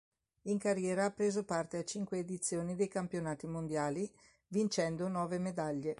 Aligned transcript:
In 0.45 0.57
carriera 0.57 1.03
ha 1.05 1.11
preso 1.11 1.45
parte 1.45 1.77
a 1.77 1.83
cinque 1.83 2.17
edizioni 2.17 2.73
dei 2.75 2.87
Campionati 2.87 3.45
mondiali, 3.45 4.11
vincendo 4.47 5.07
nove 5.07 5.37
medaglie. 5.37 5.89